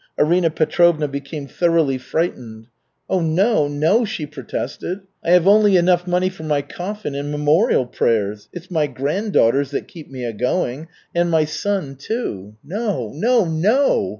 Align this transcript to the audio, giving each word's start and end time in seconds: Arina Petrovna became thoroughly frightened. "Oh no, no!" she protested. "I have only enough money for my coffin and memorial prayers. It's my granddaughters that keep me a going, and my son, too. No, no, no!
Arina 0.17 0.49
Petrovna 0.49 1.07
became 1.07 1.45
thoroughly 1.45 1.99
frightened. 1.99 2.65
"Oh 3.07 3.19
no, 3.21 3.67
no!" 3.67 4.03
she 4.03 4.25
protested. 4.25 5.01
"I 5.23 5.29
have 5.29 5.47
only 5.47 5.77
enough 5.77 6.07
money 6.07 6.27
for 6.27 6.41
my 6.41 6.63
coffin 6.63 7.13
and 7.13 7.31
memorial 7.31 7.85
prayers. 7.85 8.49
It's 8.51 8.71
my 8.71 8.87
granddaughters 8.87 9.69
that 9.69 9.87
keep 9.87 10.09
me 10.09 10.25
a 10.25 10.33
going, 10.33 10.87
and 11.13 11.29
my 11.29 11.45
son, 11.45 11.97
too. 11.97 12.55
No, 12.63 13.11
no, 13.13 13.45
no! 13.45 14.09